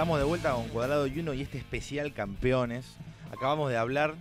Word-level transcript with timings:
Estamos 0.00 0.18
de 0.18 0.24
vuelta 0.24 0.54
con 0.54 0.66
Cuadrado 0.68 1.06
y 1.06 1.20
Uno 1.20 1.34
y 1.34 1.42
este 1.42 1.58
especial 1.58 2.14
campeones. 2.14 2.96
Acabamos 3.30 3.68
de 3.68 3.76
hablar 3.76 4.14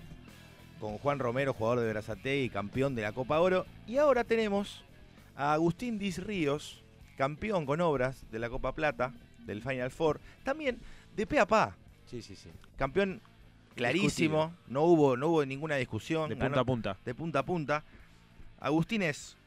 con 0.82 0.98
Juan 0.98 1.20
Romero, 1.20 1.54
jugador 1.54 1.80
de 1.80 1.90
Brazate 1.90 2.42
y 2.42 2.50
campeón 2.50 2.96
de 2.96 3.04
la 3.04 3.14
Copa 3.14 3.40
Oro. 3.40 3.66
Y 3.88 3.96
ahora 3.96 4.26
tenemos 4.26 4.84
a 5.38 5.54
Agustín 5.54 5.98
Diz 5.98 6.22
Ríos, 6.22 6.82
campeón 7.18 7.66
con 7.66 7.80
obras 7.80 8.26
de 8.30 8.40
la 8.40 8.50
Copa 8.50 8.74
Plata, 8.74 9.14
del 9.46 9.62
Final 9.62 9.90
Four. 9.90 10.20
También 10.44 10.80
de 11.16 11.26
pe 11.26 11.40
a 11.40 11.48
pa. 11.48 11.78
Sí, 12.08 12.22
sí, 12.22 12.36
sí. 12.36 12.50
Campeón 12.76 13.22
clarísimo, 13.74 14.52
no 14.68 14.84
hubo, 14.84 15.16
no 15.16 15.30
hubo 15.30 15.46
ninguna 15.46 15.78
discusión. 15.78 16.28
De 16.28 16.36
ganó 16.36 16.56
punta 16.56 16.60
a 16.60 16.66
punta. 16.66 16.98
de 17.06 17.16
punta 17.16 17.40
a 17.40 17.44
punta. 17.44 17.84
Agustín 18.60 19.02
es 19.02 19.38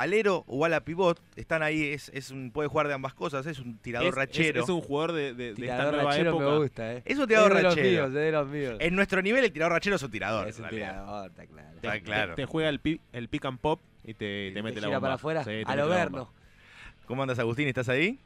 alero 0.00 0.44
o 0.46 0.64
ala 0.64 0.80
pivot, 0.80 1.20
están 1.36 1.62
ahí, 1.62 1.92
es, 1.92 2.10
es 2.14 2.30
un, 2.30 2.50
puede 2.52 2.68
jugar 2.68 2.88
de 2.88 2.94
ambas 2.94 3.12
cosas, 3.14 3.44
es 3.46 3.58
un 3.58 3.78
tirador 3.78 4.08
Es, 4.08 4.14
rachero. 4.14 4.60
es- 4.60 4.64
es 4.64 4.70
un 4.70 4.80
jugador 4.80 5.12
de, 5.12 5.34
de- 5.34 5.34
de 5.34 5.50
esta 5.50 5.56
Tirador 5.56 5.94
nueva 5.94 6.10
rachero 6.10 6.30
época. 6.30 6.44
me 6.46 6.56
gusta, 6.58 6.92
eh. 6.94 7.02
Es 7.04 7.18
un 7.18 7.26
tirador 7.26 7.50
es 7.52 7.56
de 7.58 7.62
los 7.62 7.74
rachero. 7.76 7.90
míos, 7.90 8.06
es 8.08 8.14
de 8.14 8.32
los 8.32 8.48
míos. 8.48 8.76
En 8.80 8.94
nuestro 8.96 9.22
nivel 9.22 9.44
el 9.44 9.52
tirador 9.52 9.72
rachero 9.74 9.96
es 9.96 10.02
un 10.02 10.10
tirador. 10.10 10.48
Es 10.48 10.58
un 10.58 10.68
tirador, 10.68 11.30
está 11.30 11.46
claro. 11.46 11.68
Está 11.76 11.92
Te- 11.92 12.02
claro. 12.02 12.34
Te, 12.34 12.42
te 12.42 12.46
juega 12.46 12.68
el, 12.68 12.80
pi- 12.80 13.00
el 13.12 13.28
pick 13.28 13.44
and 13.44 13.58
pop 13.58 13.80
y 14.04 14.14
te, 14.14 14.50
te 14.52 14.62
mete 14.62 14.76
Te 14.76 14.80
la 14.80 14.86
bomba. 14.88 15.00
para 15.00 15.14
afuera, 15.14 15.44
Sí, 15.44 15.62
a 15.66 15.76
lo 15.76 15.88
verno. 15.88 16.32
¿Cómo 17.06 17.22
andas 17.22 17.38
Agustín? 17.38 17.68
¿Estás 17.68 17.88
ahí? 17.88 18.18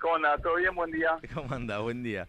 ¿Cómo 0.00 0.16
anda? 0.16 0.36
¿Todo 0.38 0.56
bien? 0.56 0.74
Buen 0.74 0.90
día. 0.90 1.16
¿Cómo 1.34 1.54
andas? 1.54 1.80
Buen 1.80 2.02
día. 2.02 2.28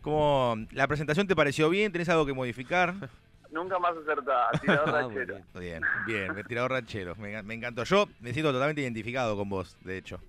¿Cómo, 0.00 0.56
¿La 0.72 0.86
presentación 0.88 1.26
te 1.26 1.36
pareció 1.36 1.70
bien? 1.70 1.92
¿Tenés 1.92 2.08
algo 2.08 2.26
que 2.26 2.32
modificar? 2.32 2.94
Nunca 3.54 3.78
más 3.78 3.92
acertada. 3.96 4.50
Tirador 4.60 4.88
Ah, 4.96 5.02
muy 5.08 5.14
rachero. 5.14 5.34
bien. 5.54 5.82
Bien, 6.06 6.34
bien, 6.34 6.46
tirador 6.46 6.72
ranchero. 6.72 7.14
Me, 7.16 7.40
me 7.44 7.54
encantó. 7.54 7.84
Yo 7.84 8.08
me 8.20 8.32
siento 8.32 8.50
totalmente 8.52 8.82
identificado 8.82 9.36
con 9.36 9.48
vos, 9.48 9.76
de 9.82 9.96
hecho. 9.96 10.20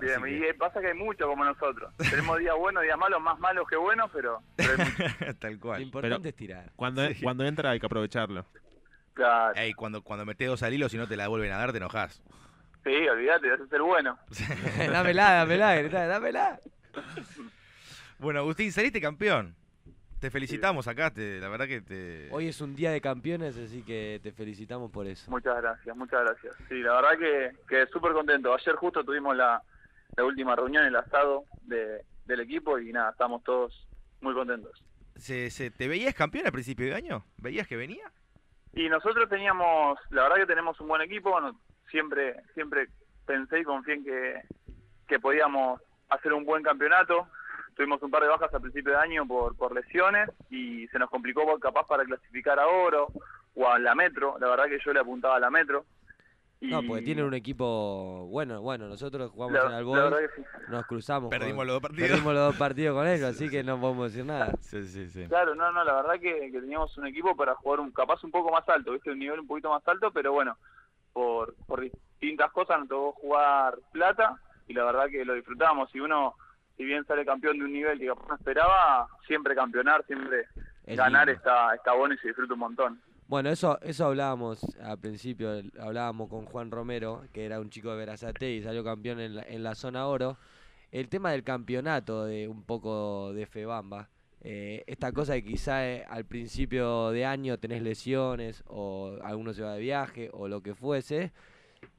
Bien, 0.00 0.22
Así 0.22 0.34
y 0.34 0.40
que- 0.40 0.48
eh, 0.50 0.54
pasa 0.54 0.80
que 0.80 0.88
hay 0.88 0.94
mucho 0.94 1.26
como 1.26 1.44
nosotros. 1.44 1.92
Tenemos 1.96 2.38
días 2.38 2.54
buenos, 2.58 2.82
días 2.82 2.98
malos, 2.98 3.20
más 3.20 3.38
malos 3.38 3.68
que 3.68 3.76
buenos, 3.76 4.10
pero, 4.12 4.40
pero 4.56 4.72
hay 4.72 4.78
mucho. 4.78 5.34
Tal 5.40 5.52
Lo 5.54 5.60
cual. 5.60 5.82
importante 5.82 6.16
Pero- 6.18 6.28
es 6.30 6.34
tirar. 6.36 6.72
Cuando, 6.74 7.06
Sí. 7.08 7.20
cuando 7.22 7.44
entra 7.44 7.70
hay 7.70 7.80
que 7.80 7.86
aprovecharlo. 7.86 8.44
Claro. 9.14 9.54
Ey, 9.54 9.72
cuando, 9.74 10.02
cuando 10.02 10.24
metés 10.26 10.48
dos 10.48 10.62
al 10.62 10.72
hilo, 10.74 10.88
si 10.88 10.96
no 10.98 11.06
te 11.06 11.16
la 11.16 11.28
vuelven 11.28 11.52
a 11.52 11.58
dar, 11.58 11.70
te 11.72 11.78
enojás. 11.78 12.22
Sí, 12.84 13.08
olvídate, 13.08 13.50
vas 13.50 13.60
a 13.60 13.66
ser 13.66 13.82
bueno. 13.82 14.18
dámela, 14.92 15.32
dámela, 15.32 15.82
dámela. 16.06 16.60
Bueno, 18.18 18.40
Agustín, 18.40 18.72
saliste 18.72 19.00
campeón. 19.00 19.54
Te 20.26 20.30
felicitamos 20.32 20.88
acá, 20.88 21.12
te- 21.12 21.38
la 21.38 21.48
verdad 21.48 21.68
que 21.68 21.80
te... 21.82 22.28
Hoy 22.32 22.48
es 22.48 22.60
un 22.60 22.74
día 22.74 22.90
de 22.90 23.00
campeones, 23.00 23.56
así 23.56 23.84
que 23.84 24.18
te 24.24 24.32
felicitamos 24.32 24.90
por 24.90 25.06
eso. 25.06 25.30
Muchas 25.30 25.56
gracias, 25.62 25.96
muchas 25.96 26.20
gracias. 26.24 26.56
Sí, 26.68 26.80
la 26.82 26.94
verdad 27.00 27.16
que, 27.16 27.52
que 27.68 27.86
súper 27.92 28.10
contento. 28.12 28.52
Ayer 28.52 28.74
justo 28.74 29.04
tuvimos 29.04 29.36
la, 29.36 29.62
la 30.16 30.24
última 30.24 30.56
reunión, 30.56 30.84
el 30.84 30.96
asado 30.96 31.44
de, 31.62 32.00
del 32.24 32.40
equipo 32.40 32.76
y 32.80 32.92
nada, 32.92 33.10
estamos 33.12 33.44
todos 33.44 33.86
muy 34.20 34.34
contentos. 34.34 34.82
¿Se, 35.14 35.48
se- 35.50 35.70
¿Te 35.70 35.86
veías 35.86 36.12
campeón 36.12 36.46
al 36.46 36.50
principio 36.52 36.86
de 36.86 36.94
año? 36.96 37.24
¿Veías 37.36 37.68
que 37.68 37.76
venía? 37.76 38.10
Y 38.72 38.88
nosotros 38.88 39.28
teníamos, 39.28 39.96
la 40.10 40.24
verdad 40.24 40.38
que 40.38 40.46
tenemos 40.46 40.80
un 40.80 40.88
buen 40.88 41.02
equipo, 41.02 41.30
bueno, 41.30 41.56
siempre, 41.88 42.34
siempre 42.54 42.88
pensé 43.26 43.60
y 43.60 43.62
confié 43.62 43.94
en 43.94 44.04
que, 44.04 44.40
que 45.06 45.20
podíamos 45.20 45.80
hacer 46.08 46.32
un 46.32 46.44
buen 46.44 46.64
campeonato. 46.64 47.28
Tuvimos 47.76 48.02
un 48.02 48.10
par 48.10 48.22
de 48.22 48.28
bajas 48.28 48.52
al 48.54 48.62
principio 48.62 48.92
de 48.92 48.98
año 48.98 49.26
por, 49.26 49.54
por 49.56 49.74
lesiones 49.74 50.30
y 50.50 50.88
se 50.88 50.98
nos 50.98 51.10
complicó 51.10 51.44
capaz 51.60 51.86
para 51.86 52.04
clasificar 52.04 52.58
a 52.58 52.66
oro 52.66 53.08
o 53.54 53.68
a 53.68 53.78
la 53.78 53.94
metro. 53.94 54.36
La 54.40 54.48
verdad 54.48 54.64
que 54.64 54.78
yo 54.84 54.92
le 54.94 55.00
apuntaba 55.00 55.36
a 55.36 55.40
la 55.40 55.50
metro. 55.50 55.84
Y 56.58 56.70
No, 56.70 56.82
porque 56.82 57.02
tienen 57.02 57.26
un 57.26 57.34
equipo 57.34 58.26
bueno, 58.30 58.62
bueno, 58.62 58.88
nosotros 58.88 59.30
jugamos 59.30 59.52
la, 59.52 59.78
en 59.78 59.86
que 60.16 60.28
sí. 60.36 60.42
nos 60.68 60.86
cruzamos. 60.86 61.28
Perdimos 61.28 61.58
con- 61.58 61.66
los 61.66 61.74
dos 61.74 61.82
partidos. 61.82 62.08
Perdimos 62.08 62.32
los 62.34 62.42
dos 62.46 62.56
partidos 62.56 62.96
con 62.96 63.06
ellos, 63.06 63.28
así 63.36 63.50
que 63.50 63.62
no 63.62 63.78
podemos 63.78 64.10
decir 64.10 64.24
nada. 64.24 64.54
Sí, 64.62 64.82
sí, 64.86 65.06
sí. 65.10 65.26
Claro, 65.28 65.54
no, 65.54 65.70
no, 65.70 65.84
la 65.84 65.92
verdad 65.96 66.14
que, 66.14 66.50
que 66.50 66.60
teníamos 66.60 66.96
un 66.96 67.06
equipo 67.08 67.36
para 67.36 67.54
jugar 67.56 67.80
un 67.80 67.90
capaz 67.92 68.24
un 68.24 68.30
poco 68.30 68.50
más 68.50 68.66
alto, 68.70 68.92
viste, 68.92 69.10
un 69.10 69.18
nivel 69.18 69.40
un 69.40 69.46
poquito 69.46 69.68
más 69.68 69.86
alto, 69.86 70.10
pero 70.12 70.32
bueno, 70.32 70.56
por, 71.12 71.54
por 71.66 71.82
distintas 71.82 72.50
cosas 72.52 72.78
nos 72.80 72.88
tocó 72.88 73.12
jugar 73.12 73.78
plata 73.92 74.40
y 74.66 74.72
la 74.72 74.84
verdad 74.84 75.08
que 75.10 75.26
lo 75.26 75.34
disfrutamos. 75.34 75.90
Si 75.90 76.00
uno, 76.00 76.36
si 76.76 76.84
bien 76.84 77.04
sale 77.06 77.24
campeón 77.24 77.58
de 77.58 77.64
un 77.64 77.72
nivel 77.72 77.98
que 77.98 78.06
capaz 78.06 78.28
no 78.28 78.34
esperaba, 78.36 79.08
siempre 79.26 79.54
campeonar, 79.54 80.04
siempre 80.06 80.46
Es 80.84 80.96
ganar 80.96 81.26
lindo. 81.26 81.38
está, 81.38 81.74
está 81.74 81.92
bueno 81.94 82.14
y 82.14 82.18
se 82.18 82.28
disfruta 82.28 82.54
un 82.54 82.60
montón. 82.60 83.00
Bueno, 83.28 83.50
eso 83.50 83.78
eso 83.82 84.06
hablábamos 84.06 84.62
al 84.78 84.98
principio, 84.98 85.50
hablábamos 85.80 86.28
con 86.28 86.44
Juan 86.44 86.70
Romero, 86.70 87.24
que 87.32 87.44
era 87.44 87.58
un 87.58 87.70
chico 87.70 87.90
de 87.90 87.96
Verazate 87.96 88.52
y 88.52 88.62
salió 88.62 88.84
campeón 88.84 89.18
en 89.18 89.34
la, 89.36 89.42
en 89.42 89.62
la 89.62 89.74
zona 89.74 90.06
oro. 90.06 90.38
El 90.92 91.08
tema 91.08 91.32
del 91.32 91.42
campeonato, 91.42 92.24
de 92.24 92.46
un 92.46 92.62
poco 92.62 93.32
de 93.32 93.46
Febamba, 93.46 94.08
eh, 94.40 94.84
esta 94.86 95.10
cosa 95.10 95.34
que 95.34 95.44
quizá 95.44 95.84
eh, 95.88 96.04
al 96.08 96.24
principio 96.24 97.10
de 97.10 97.24
año 97.24 97.58
tenés 97.58 97.82
lesiones 97.82 98.62
o 98.68 99.18
alguno 99.24 99.52
se 99.52 99.62
va 99.62 99.74
de 99.74 99.80
viaje 99.80 100.30
o 100.32 100.46
lo 100.46 100.62
que 100.62 100.74
fuese, 100.74 101.32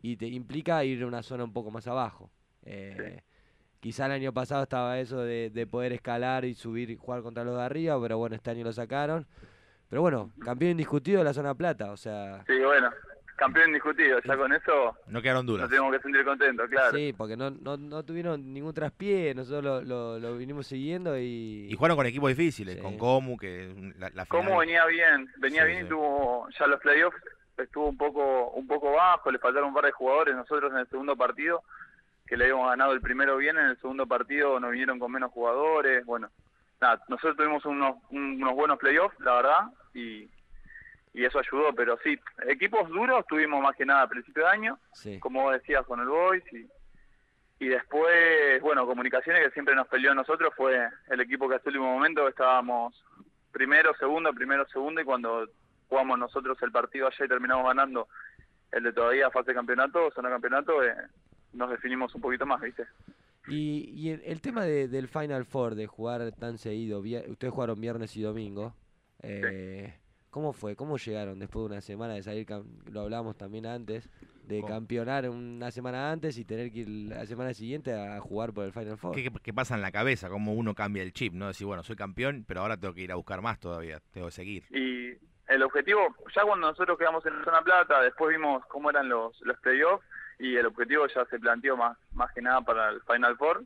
y 0.02 0.16
te 0.16 0.28
implica 0.28 0.84
ir 0.86 1.04
a 1.04 1.08
una 1.08 1.24
zona 1.24 1.44
un 1.44 1.52
poco 1.52 1.72
más 1.72 1.88
abajo. 1.88 2.32
Eh, 2.64 3.22
Quizá 3.88 4.08
el 4.08 4.12
año 4.12 4.34
pasado 4.34 4.64
estaba 4.64 5.00
eso 5.00 5.22
de, 5.22 5.50
de 5.50 5.66
poder 5.66 5.94
escalar 5.94 6.44
y 6.44 6.53
subir 6.56 6.90
y 6.90 6.98
jugar 6.98 7.22
contra 7.22 7.46
los 7.46 7.56
de 7.56 7.64
arriba, 7.64 7.98
pero 8.02 8.18
bueno, 8.18 8.36
este 8.36 8.52
año 8.52 8.66
lo 8.66 8.74
sacaron. 8.74 9.25
Pero 9.90 10.02
bueno, 10.02 10.30
campeón 10.44 10.72
indiscutido 10.72 11.20
de 11.20 11.24
la 11.24 11.34
zona 11.34 11.56
plata, 11.56 11.94
o 11.94 11.96
sea, 11.96 12.44
Sí, 12.46 12.59
bueno, 12.59 12.90
campeón 13.38 13.68
indiscutido, 13.70 14.20
ya 14.20 14.36
con 14.36 14.52
eso 14.52 14.97
No 15.08 15.22
quedaron 15.22 15.46
duras. 15.46 15.62
nos 15.62 15.70
tenemos 15.70 15.96
que 15.96 16.02
sentir 16.02 16.26
contentos, 16.26 16.70
claro. 16.70 16.97
sí, 16.97 17.14
porque 17.18 17.38
no, 17.38 17.50
no, 17.50 17.78
no 17.78 18.03
tuvieron 18.03 18.53
ningún 18.53 18.74
traspié, 18.74 19.34
nosotros 19.34 19.64
lo, 19.64 19.81
lo, 19.81 20.20
lo 20.20 20.36
vinimos 20.38 20.68
siguiendo 20.68 21.18
y... 21.18 21.68
Y 21.72 21.76
jugaron 21.78 21.96
con 21.96 22.06
equipos 22.08 22.28
difíciles, 22.28 22.76
Sí. 22.76 22.81
con 22.81 22.97
Comu, 22.97 23.38
que 23.38 23.94
la, 23.97 24.09
la 24.09 24.26
final... 24.26 24.58
venía 24.59 24.86
bien, 24.88 25.31
venía 25.38 25.62
Sí, 25.62 25.68
bien 25.70 25.80
sí. 25.80 25.86
y 25.86 25.90
tuvo 25.92 26.50
ya 26.59 26.68
los 26.68 26.81
playoffs 26.81 27.16
estuvo 27.58 27.88
un 27.88 27.97
poco 27.97 28.50
un 28.52 28.68
poco 28.68 28.92
bajo, 28.92 29.31
le 29.31 29.40
faltaron 29.40 29.70
un 29.70 29.74
par 29.76 29.86
de 29.86 29.92
jugadores, 29.94 30.36
nosotros 30.36 30.74
en 30.74 30.80
el 30.80 30.88
segundo 30.90 31.16
partido 31.16 31.64
que 32.28 32.38
le 32.38 32.46
habíamos 32.46 32.70
ganado 32.70 32.94
el 32.94 33.02
primero 33.02 33.38
bien, 33.38 33.58
en 33.58 33.68
el 33.68 33.78
segundo 33.80 34.06
partido 34.06 34.60
nos 34.60 34.72
vinieron 34.72 35.00
con 35.00 35.12
menos 35.12 35.32
jugadores, 35.32 36.06
bueno, 36.06 36.30
nada, 36.82 37.02
nosotros 37.08 37.38
tuvimos 37.38 37.66
unos 37.66 37.96
unos 38.10 38.54
buenos 38.54 38.78
playoffs, 38.78 39.20
la 39.20 39.36
verdad, 39.36 39.62
y 39.94 40.30
y 41.14 41.26
eso 41.26 41.40
ayudó, 41.40 41.74
pero 41.74 41.98
sí, 42.04 42.20
equipos 42.48 42.88
duros 42.90 43.26
tuvimos 43.28 43.60
más 43.60 43.76
que 43.76 43.86
nada 43.86 44.04
a 44.04 44.08
principio 44.08 44.44
de 44.44 44.50
año, 44.50 44.80
Sí, 44.94 45.20
como 45.20 45.44
vos 45.44 45.54
decías 45.54 45.86
con 45.86 46.00
el 46.00 46.08
Boys 46.08 46.44
y 46.54 46.68
y 47.60 47.68
después, 47.70 48.62
bueno, 48.62 48.86
Comunicaciones 48.86 49.44
que 49.44 49.52
siempre 49.52 49.76
nos 49.76 49.88
peleó 49.88 50.12
a 50.12 50.16
nosotros 50.16 50.54
fue 50.56 50.90
el 51.09 51.22
equipo 51.22 51.50
que 51.50 51.56
hasta 51.56 51.70
el 51.70 51.78
último 51.78 51.94
momento 51.94 52.28
estábamos 52.28 53.04
primero, 53.52 53.96
segundo, 53.96 54.32
primero, 54.34 54.68
segundo 54.68 55.02
y 55.02 55.06
cuando 55.06 55.50
jugamos 55.90 56.20
nosotros 56.20 56.58
el 56.62 56.72
partido 56.72 57.08
ayer 57.08 57.26
y 57.26 57.30
terminamos 57.30 57.66
ganando 57.66 58.08
el 58.72 58.84
de 58.84 58.94
todavía 58.94 59.32
fase 59.32 59.52
de 59.52 59.56
campeonato, 59.56 60.12
zona 60.12 60.30
campeonato, 60.30 60.84
eh, 60.84 60.94
nos 61.57 61.69
definimos 61.69 62.13
un 62.16 62.22
poquito 62.22 62.45
más, 62.45 62.62
¿viste? 62.62 62.84
y, 63.50 63.90
y 63.95 64.09
el, 64.12 64.22
el 64.25 64.41
tema 64.41 64.63
de- 64.66 64.88
del 64.88 65.07
Final 65.07 65.45
Four, 65.45 65.75
de 65.75 65.88
jugar 65.88 66.31
tan 66.34 66.57
seguido, 66.57 67.00
ustedes 67.00 67.53
jugaron 67.53 67.79
viernes 67.79 68.16
y 68.18 68.22
domingo, 68.22 68.73
eh, 69.23 69.94
¿cómo 70.29 70.53
fue? 70.53 70.75
¿Cómo 70.75 70.97
llegaron 70.97 71.40
después 71.40 71.63
de 71.63 71.72
una 71.73 71.81
semana 71.81 72.13
de 72.13 72.23
salir, 72.23 72.46
lo 72.91 73.01
hablábamos 73.01 73.38
también 73.38 73.66
antes, 73.66 74.09
de 74.44 74.62
¿Cómo? 74.62 74.73
campeonar 74.73 75.29
una 75.29 75.72
semana 75.72 76.12
antes 76.12 76.38
y 76.38 76.46
tener 76.46 76.72
que 76.72 76.79
ir 76.79 76.90
la 76.90 77.25
semana 77.25 77.53
siguiente 77.53 77.94
a 77.94 78.19
jugar 78.22 78.53
por 78.53 78.66
el 78.66 78.72
Final 78.73 78.97
Four? 78.97 79.16
¿Qué, 79.16 79.23
qué- 79.23 79.31
qué 79.41 79.53
pasa 79.53 79.75
en 79.75 79.81
la 79.81 79.91
cabeza? 79.91 80.29
¿Cómo 80.29 80.53
uno 80.53 80.73
cambia 80.75 81.03
el 81.03 81.13
chip? 81.13 81.34
¿no? 81.34 81.47
Decir, 81.47 81.67
bueno, 81.67 81.84
soy 81.84 81.96
campeón, 81.96 82.46
pero 82.47 82.62
ahora 82.62 82.78
tengo 82.78 82.94
que 82.94 83.01
ir 83.01 83.12
a 83.12 83.16
buscar 83.16 83.41
más 83.41 83.59
todavía. 83.59 84.00
Tengo 84.12 84.28
que 84.28 84.31
seguir. 84.34 84.63
Y 84.69 85.17
el 85.47 85.63
objetivo, 85.63 86.01
ya 86.35 86.44
cuando 86.44 86.67
nosotros 86.67 86.97
quedamos 86.97 87.25
en 87.25 87.34
zona 87.44 87.62
plata, 87.62 88.01
después 88.01 88.35
vimos 88.35 88.63
cómo 88.67 88.90
eran 88.90 89.07
los, 89.09 89.40
los 89.41 89.57
playoffs 89.59 90.06
y 90.40 90.56
el 90.56 90.66
objetivo 90.66 91.08
ya 91.08 91.25
se 91.25 91.40
planteó 91.40 91.76
más, 91.78 91.97
más 92.14 92.32
que 92.34 92.41
nada 92.41 92.61
para 92.61 92.90
el 92.90 93.02
Final 93.02 93.38
Four. 93.38 93.64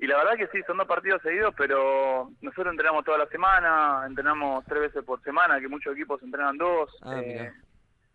Y 0.00 0.06
la 0.06 0.16
verdad 0.16 0.36
que 0.36 0.46
sí, 0.48 0.62
son 0.66 0.76
dos 0.76 0.86
partidos 0.86 1.20
seguidos, 1.22 1.54
pero 1.56 2.30
nosotros 2.40 2.72
entrenamos 2.72 3.04
toda 3.04 3.18
la 3.18 3.26
semana, 3.26 4.04
entrenamos 4.06 4.64
tres 4.66 4.82
veces 4.82 5.04
por 5.04 5.20
semana, 5.22 5.58
que 5.58 5.68
muchos 5.68 5.94
equipos 5.94 6.22
entrenan 6.22 6.56
dos. 6.56 6.96
Ah, 7.02 7.16
mirá. 7.16 7.52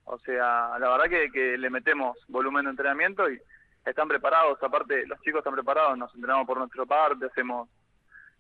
o 0.05 0.17
sea, 0.19 0.79
la 0.79 0.89
verdad 0.89 1.09
que, 1.09 1.29
que 1.31 1.57
le 1.57 1.69
metemos 1.69 2.17
volumen 2.29 2.65
de 2.65 2.71
entrenamiento 2.71 3.29
y 3.29 3.39
están 3.85 4.07
preparados, 4.07 4.61
aparte 4.63 5.05
los 5.07 5.19
chicos 5.21 5.39
están 5.39 5.55
preparados, 5.55 5.97
nos 5.97 6.13
entrenamos 6.15 6.47
por 6.47 6.57
nuestra 6.57 6.85
parte, 6.85 7.25
hacemos 7.25 7.67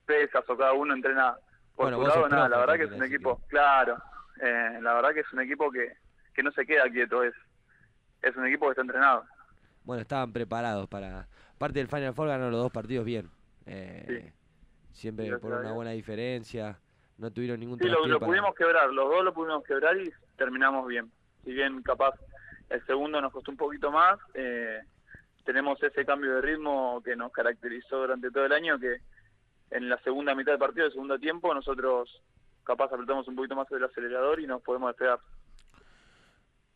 pesas 0.05 0.43
o 0.47 0.57
cada 0.57 0.73
uno 0.73 0.93
entrena 0.93 1.35
por 1.75 1.93
Bueno, 1.93 1.97
su 1.97 2.07
lado, 2.07 2.29
nada, 2.29 2.49
la 2.49 2.57
verdad 2.59 2.75
que 2.75 2.83
es 2.83 2.91
un 2.91 3.03
equipo, 3.03 3.41
claro, 3.47 3.97
eh, 4.39 4.77
la 4.81 4.93
verdad 4.93 5.13
que 5.13 5.21
es 5.21 5.33
un 5.33 5.41
equipo 5.41 5.69
que, 5.69 5.97
que 6.33 6.43
no 6.43 6.51
se 6.51 6.65
queda 6.65 6.89
quieto, 6.89 7.23
es, 7.23 7.33
es 8.23 8.35
un 8.35 8.47
equipo 8.47 8.65
que 8.65 8.71
está 8.71 8.81
entrenado. 8.81 9.23
Bueno, 9.83 10.01
estaban 10.01 10.31
preparados 10.33 10.87
para... 10.87 11.27
Parte 11.57 11.79
del 11.79 11.87
Final 11.87 12.13
Four 12.13 12.27
ganaron 12.29 12.51
los 12.51 12.61
dos 12.61 12.71
partidos 12.71 13.05
bien. 13.05 13.29
eh, 13.65 14.31
Siempre 14.91 15.25
Gracias 15.27 15.41
por 15.41 15.59
una 15.59 15.71
buena 15.73 15.91
diferencia. 15.91 16.79
No 17.17 17.31
tuvieron 17.31 17.59
ningún 17.59 17.77
Sí, 17.79 17.85
lo, 17.85 18.05
lo 18.05 18.19
para- 18.19 18.29
pudimos 18.29 18.55
quebrar, 18.55 18.89
los 18.91 19.09
dos 19.09 19.23
lo 19.23 19.33
pudimos 19.33 19.63
quebrar 19.63 19.97
y 19.97 20.11
terminamos 20.35 20.87
bien. 20.87 21.11
Si 21.43 21.51
bien 21.53 21.81
capaz 21.83 22.13
el 22.69 22.83
segundo 22.85 23.19
nos 23.21 23.31
costó 23.31 23.51
un 23.51 23.57
poquito 23.57 23.91
más, 23.91 24.19
eh, 24.33 24.79
tenemos 25.45 25.81
ese 25.83 26.05
cambio 26.05 26.35
de 26.35 26.41
ritmo 26.41 27.01
que 27.03 27.15
nos 27.15 27.31
caracterizó 27.31 27.97
durante 27.99 28.31
todo 28.31 28.45
el 28.45 28.53
año, 28.53 28.79
que, 28.79 28.97
en 29.71 29.89
la 29.89 29.97
segunda 29.99 30.33
mitad 30.35 30.51
del 30.53 30.59
partido, 30.59 30.85
el 30.85 30.91
segundo 30.91 31.17
tiempo, 31.19 31.53
nosotros 31.53 32.21
capaz 32.63 32.91
apretamos 32.93 33.27
un 33.27 33.35
poquito 33.35 33.55
más 33.55 33.69
el 33.71 33.83
acelerador 33.83 34.39
y 34.39 34.47
nos 34.47 34.61
podemos 34.61 34.89
despegar. 34.91 35.19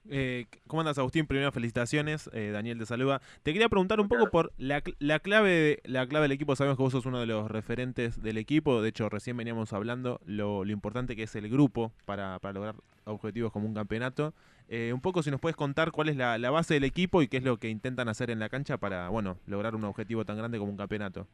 Eh, 0.10 0.46
¿Cómo 0.68 0.82
andas, 0.82 0.98
Agustín? 0.98 1.26
Primero, 1.28 1.52
felicitaciones. 1.52 2.30
Eh, 2.34 2.52
Daniel 2.52 2.78
te 2.80 2.86
saluda. 2.86 3.22
Te 3.44 3.52
quería 3.54 3.70
preguntar 3.70 4.00
un 4.00 4.08
poco 4.08 4.30
por 4.30 4.54
la, 4.58 4.82
la 5.00 5.20
clave 5.20 5.50
de- 5.52 5.82
la 5.86 6.08
clave 6.08 6.24
del 6.24 6.32
equipo. 6.32 6.56
Sabemos 6.56 6.78
que 6.78 6.84
vos 6.84 6.92
sos 6.94 7.06
uno 7.06 7.20
de 7.20 7.26
los 7.26 7.50
referentes 7.52 8.22
del 8.22 8.38
equipo. 8.38 8.82
De 8.82 8.90
hecho, 8.90 9.10
recién 9.10 9.36
veníamos 9.38 9.74
hablando 9.74 10.22
lo, 10.26 10.64
lo 10.64 10.72
importante 10.72 11.16
que 11.16 11.24
es 11.24 11.36
el 11.36 11.50
grupo 11.50 11.92
para, 12.06 12.40
para 12.40 12.54
lograr 12.54 12.76
objetivos 13.06 13.52
como 13.52 13.68
un 13.68 13.74
campeonato. 13.74 14.34
Eh, 14.70 14.92
un 14.94 15.02
poco 15.02 15.24
si 15.24 15.32
nos 15.32 15.40
puedes 15.40 15.56
contar 15.56 15.92
cuál 15.92 16.10
es 16.10 16.18
la, 16.18 16.38
la 16.38 16.52
base 16.52 16.74
del 16.74 16.84
equipo 16.84 17.22
y 17.22 17.28
qué 17.28 17.38
es 17.38 17.44
lo 17.44 17.58
que 17.58 17.70
intentan 17.70 18.10
hacer 18.10 18.30
en 18.30 18.40
la 18.40 18.50
cancha 18.50 18.78
para, 18.78 19.10
bueno, 19.10 19.38
lograr 19.48 19.76
un 19.76 19.84
objetivo 19.86 20.26
tan 20.26 20.38
grande 20.38 20.58
como 20.58 20.72
un 20.72 20.78
campeonato. 20.78 21.26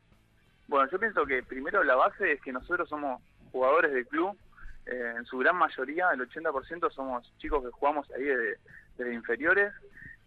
Bueno, 0.68 0.90
yo 0.92 1.00
pienso 1.00 1.26
que 1.26 1.44
primero 1.44 1.84
la 1.84 1.96
base 1.96 2.34
es 2.34 2.42
que 2.42 2.52
nosotros 2.54 2.88
somos 2.88 3.22
jugadores 3.52 3.92
del 3.94 4.06
club, 4.08 4.38
eh, 4.86 5.14
en 5.18 5.26
su 5.26 5.38
gran 5.38 5.56
mayoría, 5.56 6.10
el 6.14 6.28
80% 6.28 6.92
somos 6.92 7.32
chicos 7.38 7.64
que 7.64 7.72
jugamos 7.72 8.10
ahí 8.12 8.24
de, 8.24 9.14
inferiores 9.14 9.74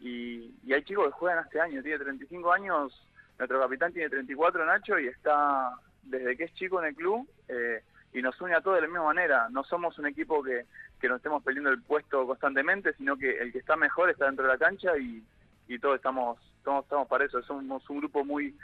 y, 0.01 0.55
y 0.65 0.73
hay 0.73 0.83
chicos 0.83 1.07
que 1.07 1.13
juegan 1.13 1.45
este 1.45 1.61
año, 1.61 1.83
tiene 1.83 1.99
35 1.99 2.53
años, 2.53 3.07
nuestro 3.39 3.61
capitán 3.61 3.93
tiene 3.93 4.09
34, 4.09 4.65
Nacho, 4.65 4.99
y 4.99 5.09
está 5.09 5.73
desde 6.03 6.37
que 6.37 6.45
es 6.45 6.55
chico 6.55 6.81
en 6.81 6.89
el 6.89 6.95
club 6.95 7.29
eh, 7.49 7.83
y 8.13 8.23
nos 8.23 8.41
une 8.41 8.55
a 8.55 8.61
todos 8.61 8.77
de 8.77 8.83
la 8.83 8.89
misma 8.89 9.05
manera. 9.05 9.49
No 9.51 9.63
somos 9.65 9.99
un 9.99 10.07
equipo 10.07 10.43
que, 10.43 10.65
que 11.01 11.09
nos 11.09 11.17
estemos 11.19 11.43
peleando 11.43 11.71
el 11.71 11.83
puesto 11.83 12.27
constantemente, 12.27 12.95
sino 12.95 13.17
que 13.17 13.39
el 13.39 13.53
que 13.53 13.59
está 13.59 13.77
mejor 13.77 14.11
está 14.11 14.27
dentro 14.27 14.45
de 14.45 14.53
la 14.53 14.59
cancha 14.59 14.97
y, 14.97 15.23
y 15.69 15.79
todos 15.79 15.97
estamos, 15.97 16.39
todos 16.65 16.85
estamos 16.85 17.09
para 17.09 17.25
eso. 17.25 17.43
Somos 17.43 17.89
un 17.91 17.99
grupo 17.99 18.25
muy 18.25 18.55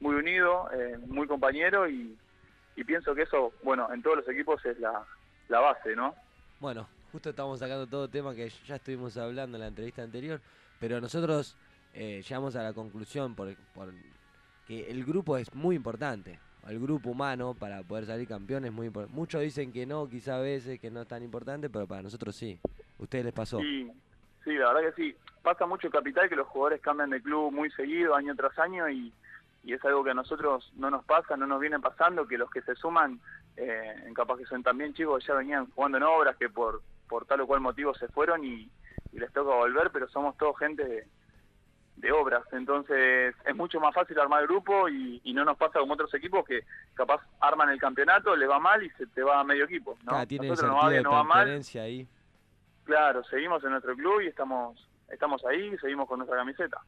muy 0.00 0.14
unido, 0.14 0.70
eh, 0.72 0.96
muy 1.08 1.26
compañero 1.26 1.88
y, 1.88 2.16
y 2.76 2.84
pienso 2.84 3.14
que 3.14 3.22
eso, 3.22 3.52
bueno, 3.64 3.92
en 3.92 4.00
todos 4.00 4.18
los 4.18 4.28
equipos 4.28 4.64
es 4.64 4.78
la, 4.78 5.04
la 5.48 5.60
base, 5.60 5.94
¿no? 5.96 6.14
Bueno, 6.60 6.88
justo 7.12 7.30
estamos 7.30 7.58
sacando 7.58 7.86
todo 7.86 8.08
tema 8.08 8.34
que 8.34 8.48
ya 8.66 8.76
estuvimos 8.76 9.16
hablando 9.16 9.56
en 9.56 9.62
la 9.62 9.68
entrevista 9.68 10.02
anterior, 10.02 10.40
pero 10.80 11.00
nosotros 11.00 11.56
eh, 11.94 12.22
llegamos 12.22 12.56
a 12.56 12.62
la 12.62 12.72
conclusión 12.72 13.34
por, 13.34 13.54
por 13.74 13.92
que 14.66 14.90
el 14.90 15.04
grupo 15.04 15.36
es 15.38 15.54
muy 15.54 15.76
importante. 15.76 16.38
El 16.68 16.78
grupo 16.78 17.10
humano 17.10 17.54
para 17.54 17.82
poder 17.82 18.04
salir 18.04 18.28
campeón 18.28 18.66
es 18.66 18.72
muy 18.72 18.88
importante. 18.88 19.16
Muchos 19.16 19.40
dicen 19.40 19.72
que 19.72 19.86
no, 19.86 20.06
quizá 20.06 20.36
a 20.36 20.40
veces 20.40 20.78
que 20.78 20.90
no 20.90 21.00
es 21.00 21.08
tan 21.08 21.22
importante, 21.22 21.70
pero 21.70 21.86
para 21.86 22.02
nosotros 22.02 22.36
sí. 22.36 22.60
¿Ustedes 22.98 23.24
les 23.24 23.32
pasó? 23.32 23.58
Sí, 23.60 23.90
sí, 24.44 24.52
la 24.52 24.72
verdad 24.72 24.90
que 24.90 25.02
sí. 25.02 25.16
Pasa 25.42 25.64
mucho 25.64 25.88
capital 25.88 26.28
que 26.28 26.36
los 26.36 26.46
jugadores 26.48 26.82
cambian 26.82 27.08
de 27.08 27.22
club 27.22 27.52
muy 27.52 27.70
seguido, 27.70 28.14
año 28.14 28.34
tras 28.34 28.58
año, 28.58 28.86
y, 28.90 29.10
y 29.64 29.72
es 29.72 29.82
algo 29.84 30.04
que 30.04 30.10
a 30.10 30.14
nosotros 30.14 30.70
no 30.76 30.90
nos 30.90 31.04
pasa, 31.06 31.38
no 31.38 31.46
nos 31.46 31.60
viene 31.60 31.80
pasando, 31.80 32.26
que 32.26 32.36
los 32.36 32.50
que 32.50 32.60
se 32.60 32.74
suman, 32.74 33.18
eh, 33.58 34.04
en 34.06 34.14
capaz 34.14 34.38
que 34.38 34.46
son 34.46 34.62
también 34.62 34.94
chicos 34.94 35.18
que 35.18 35.28
ya 35.28 35.34
venían 35.34 35.70
jugando 35.72 35.98
en 35.98 36.04
obras, 36.04 36.36
que 36.36 36.48
por, 36.48 36.80
por 37.08 37.26
tal 37.26 37.40
o 37.40 37.46
cual 37.46 37.60
motivo 37.60 37.92
se 37.94 38.08
fueron 38.08 38.44
y, 38.44 38.70
y 39.12 39.18
les 39.18 39.32
toca 39.32 39.54
volver, 39.54 39.90
pero 39.90 40.08
somos 40.08 40.36
todos 40.36 40.56
gente 40.58 40.84
de, 40.84 41.06
de 41.96 42.12
obras, 42.12 42.44
entonces 42.52 43.34
es 43.44 43.56
mucho 43.56 43.80
más 43.80 43.92
fácil 43.94 44.18
armar 44.20 44.42
el 44.42 44.48
grupo 44.48 44.88
y, 44.88 45.20
y 45.24 45.32
no 45.32 45.44
nos 45.44 45.56
pasa 45.56 45.80
como 45.80 45.94
otros 45.94 46.14
equipos 46.14 46.44
que 46.44 46.64
capaz 46.94 47.20
arman 47.40 47.70
el 47.70 47.80
campeonato, 47.80 48.36
le 48.36 48.46
va 48.46 48.60
mal 48.60 48.82
y 48.82 48.90
se 48.90 49.06
te 49.08 49.22
va 49.22 49.40
a 49.40 49.44
medio 49.44 49.64
equipo, 49.64 49.98
¿no? 50.04 50.12
Ah, 50.14 50.24
tiene 50.26 50.48
Nosotros 50.48 50.72
nos 50.72 50.84
va 50.84 50.88
bien, 50.90 51.04
mal, 51.26 51.62
ahí. 51.80 52.06
Claro, 52.84 53.24
seguimos 53.24 53.62
en 53.64 53.70
nuestro 53.70 53.94
club 53.96 54.20
y 54.20 54.28
estamos 54.28 54.88
estamos 55.08 55.44
ahí, 55.46 55.76
seguimos 55.78 56.06
con 56.06 56.18
nuestra 56.18 56.36
camiseta. 56.38 56.80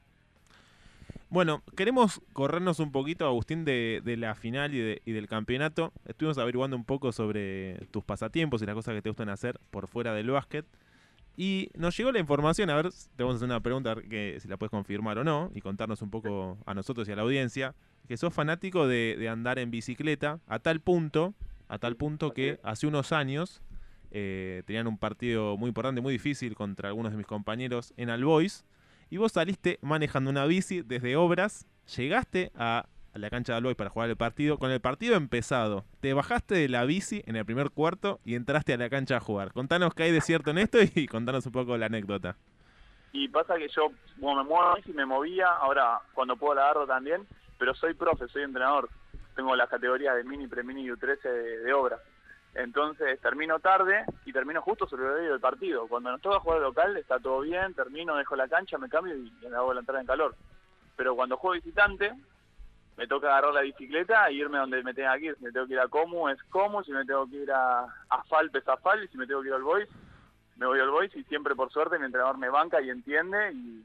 Bueno, 1.30 1.62
queremos 1.76 2.20
corrernos 2.32 2.80
un 2.80 2.90
poquito, 2.90 3.24
Agustín, 3.24 3.64
de, 3.64 4.02
de 4.04 4.16
la 4.16 4.34
final 4.34 4.74
y, 4.74 4.80
de- 4.80 5.02
y 5.04 5.12
del 5.12 5.28
campeonato. 5.28 5.92
Estuvimos 6.04 6.38
averiguando 6.38 6.76
un 6.76 6.84
poco 6.84 7.12
sobre 7.12 7.86
tus 7.92 8.02
pasatiempos 8.02 8.60
y 8.62 8.66
las 8.66 8.74
cosas 8.74 8.94
que 8.94 9.02
te 9.02 9.10
gustan 9.10 9.28
hacer 9.28 9.60
por 9.70 9.86
fuera 9.86 10.12
del 10.12 10.30
básquet. 10.30 10.66
Y 11.36 11.70
nos 11.76 11.96
llegó 11.96 12.10
la 12.10 12.18
información, 12.18 12.68
a 12.68 12.74
ver, 12.74 12.90
te 13.16 13.22
vamos 13.22 13.34
a 13.34 13.36
hacer 13.36 13.46
una 13.46 13.60
pregunta, 13.60 13.94
que, 13.94 14.38
si 14.40 14.48
la 14.48 14.56
puedes 14.56 14.70
confirmar 14.72 15.18
o 15.18 15.24
no, 15.24 15.52
y 15.54 15.60
contarnos 15.60 16.02
un 16.02 16.10
poco 16.10 16.58
a 16.66 16.74
nosotros 16.74 17.08
y 17.08 17.12
a 17.12 17.16
la 17.16 17.22
audiencia, 17.22 17.76
que 18.08 18.16
sos 18.16 18.34
fanático 18.34 18.88
de, 18.88 19.14
de 19.16 19.28
andar 19.28 19.60
en 19.60 19.70
bicicleta 19.70 20.40
a 20.48 20.58
tal 20.58 20.80
punto, 20.80 21.34
a 21.68 21.78
tal 21.78 21.94
punto 21.96 22.32
que 22.32 22.58
hace 22.64 22.88
unos 22.88 23.12
años 23.12 23.62
eh, 24.10 24.64
tenían 24.66 24.88
un 24.88 24.98
partido 24.98 25.56
muy 25.56 25.68
importante, 25.68 26.00
muy 26.00 26.12
difícil 26.12 26.56
contra 26.56 26.88
algunos 26.88 27.12
de 27.12 27.18
mis 27.18 27.26
compañeros 27.26 27.94
en 27.96 28.10
Albois, 28.10 28.64
y 29.10 29.16
vos 29.16 29.32
saliste 29.32 29.78
manejando 29.82 30.30
una 30.30 30.46
bici 30.46 30.82
desde 30.82 31.16
Obras, 31.16 31.66
llegaste 31.96 32.52
a, 32.54 32.86
la 33.12 33.28
cancha 33.28 33.52
de 33.52 33.58
Albois 33.58 33.76
para 33.76 33.90
jugar 33.90 34.08
el 34.08 34.16
partido, 34.16 34.56
con 34.56 34.70
el 34.70 34.80
partido 34.80 35.16
empezado, 35.16 35.84
te 36.00 36.14
bajaste 36.14 36.54
de 36.54 36.68
la 36.68 36.84
bici 36.84 37.22
en 37.26 37.34
el 37.34 37.44
primer 37.44 37.70
cuarto 37.70 38.20
y 38.24 38.36
entraste 38.36 38.72
a 38.72 38.76
la 38.76 38.88
cancha 38.88 39.16
a 39.16 39.20
jugar. 39.20 39.52
Contanos 39.52 39.94
qué 39.94 40.04
hay 40.04 40.12
de 40.12 40.20
cierto 40.20 40.52
en 40.52 40.58
esto 40.58 40.78
y 40.94 41.08
contanos 41.08 41.44
un 41.44 41.52
poco 41.52 41.76
la 41.76 41.86
anécdota. 41.86 42.36
Y 43.12 43.26
pasa 43.26 43.56
que 43.56 43.66
yo, 43.68 43.90
me 44.18 44.44
muevo 44.44 44.76
y 44.86 44.92
me 44.92 45.04
movía, 45.04 45.48
ahora 45.48 46.00
cuando 46.14 46.36
puedo 46.36 46.54
la 46.54 46.62
agarro 46.62 46.86
también, 46.86 47.26
pero 47.58 47.74
soy 47.74 47.94
profe, 47.94 48.28
soy 48.28 48.44
entrenador. 48.44 48.88
Tengo 49.34 49.56
las 49.56 49.68
categorías 49.68 50.14
de 50.14 50.22
mini, 50.22 50.46
pre-mini 50.46 50.84
y 50.84 50.90
U13 50.90 51.22
de, 51.22 51.58
de 51.58 51.72
obras. 51.72 52.00
Entonces 52.54 53.20
termino 53.20 53.60
tarde 53.60 54.04
y 54.24 54.32
termino 54.32 54.60
justo 54.62 54.88
sobre 54.88 55.04
el 55.04 55.10
horario 55.10 55.30
del 55.32 55.40
partido. 55.40 55.86
Cuando 55.88 56.10
nos 56.10 56.20
toca 56.20 56.40
jugar 56.40 56.60
local 56.60 56.96
está 56.96 57.18
todo 57.18 57.40
bien, 57.40 57.74
termino, 57.74 58.16
dejo 58.16 58.34
la 58.36 58.48
cancha, 58.48 58.78
me 58.78 58.88
cambio 58.88 59.16
y 59.16 59.32
me 59.48 59.56
hago 59.56 59.72
la 59.72 59.80
entrada 59.80 60.00
en 60.00 60.06
calor. 60.06 60.34
Pero 60.96 61.14
cuando 61.14 61.36
juego 61.36 61.54
visitante, 61.54 62.12
me 62.96 63.06
toca 63.06 63.28
agarrar 63.28 63.54
la 63.54 63.62
bicicleta 63.62 64.28
e 64.28 64.34
irme 64.34 64.58
donde 64.58 64.82
me 64.82 64.92
tenga 64.92 65.16
que 65.18 65.26
ir. 65.26 65.36
Si 65.36 65.44
me 65.44 65.52
tengo 65.52 65.66
que 65.66 65.72
ir 65.72 65.80
a 65.80 65.88
Comu, 65.88 66.28
es 66.28 66.42
Comu. 66.50 66.82
Si 66.82 66.92
me 66.92 67.06
tengo 67.06 67.26
que 67.26 67.36
ir 67.36 67.50
a 67.50 67.86
Asfalp, 68.10 68.54
es 68.54 68.68
Asfalp. 68.68 69.02
Y 69.02 69.08
si 69.08 69.16
me 69.16 69.26
tengo 69.26 69.40
que 69.40 69.48
ir 69.48 69.54
al 69.54 69.62
Boys, 69.62 69.88
me 70.56 70.66
voy 70.66 70.80
al 70.80 70.90
Boys. 70.90 71.14
Y 71.16 71.24
siempre, 71.24 71.54
por 71.54 71.72
suerte, 71.72 71.98
mi 71.98 72.04
entrenador 72.04 72.36
me 72.36 72.50
banca 72.50 72.82
y 72.82 72.90
entiende. 72.90 73.52
Y, 73.52 73.82